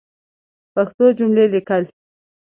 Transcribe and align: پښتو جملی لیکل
پښتو 0.73 1.05
جملی 1.17 1.45
لیکل 1.53 1.83